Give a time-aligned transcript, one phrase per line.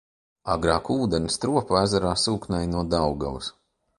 [0.53, 3.53] Agrāk ūdeni Stropu ezerā sūknēja no Daugavas.